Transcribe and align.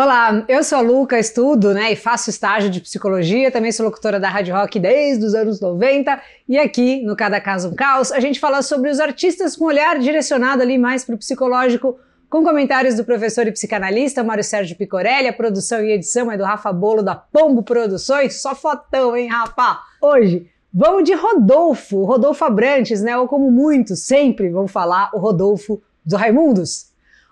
Olá, 0.00 0.44
eu 0.46 0.62
sou 0.62 0.78
a 0.78 0.80
Luca, 0.80 1.18
estudo 1.18 1.74
né, 1.74 1.90
e 1.90 1.96
faço 1.96 2.30
estágio 2.30 2.70
de 2.70 2.80
psicologia, 2.80 3.50
também 3.50 3.72
sou 3.72 3.84
locutora 3.84 4.20
da 4.20 4.28
Rádio 4.28 4.54
Rock 4.54 4.78
desde 4.78 5.24
os 5.24 5.34
anos 5.34 5.60
90 5.60 6.22
e 6.48 6.56
aqui 6.56 7.02
no 7.02 7.16
Cada 7.16 7.40
Caso 7.40 7.70
um 7.70 7.74
Caos 7.74 8.12
a 8.12 8.20
gente 8.20 8.38
fala 8.38 8.62
sobre 8.62 8.90
os 8.90 9.00
artistas 9.00 9.56
com 9.56 9.64
olhar 9.64 9.98
direcionado 9.98 10.62
ali 10.62 10.78
mais 10.78 11.04
para 11.04 11.16
o 11.16 11.18
psicológico, 11.18 11.98
com 12.30 12.44
comentários 12.44 12.94
do 12.94 13.04
professor 13.04 13.48
e 13.48 13.50
psicanalista 13.50 14.22
Mário 14.22 14.44
Sérgio 14.44 14.76
Picorelli, 14.76 15.26
a 15.26 15.32
produção 15.32 15.82
e 15.82 15.90
edição 15.90 16.30
é 16.30 16.36
do 16.36 16.44
Rafa 16.44 16.72
Bolo 16.72 17.02
da 17.02 17.16
Pombo 17.16 17.64
Produções, 17.64 18.40
só 18.40 18.54
fotão, 18.54 19.16
hein, 19.16 19.26
Rafa? 19.26 19.80
Hoje 20.00 20.48
vamos 20.72 21.02
de 21.02 21.14
Rodolfo, 21.14 22.04
Rodolfo 22.04 22.44
Abrantes, 22.44 23.02
né, 23.02 23.18
ou 23.18 23.26
como 23.26 23.50
muitos 23.50 23.98
sempre 24.04 24.48
vão 24.48 24.68
falar, 24.68 25.10
o 25.12 25.18
Rodolfo 25.18 25.82
dos 26.06 26.16
Raimundos. 26.16 26.87